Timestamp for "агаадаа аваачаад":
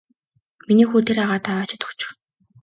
1.23-1.81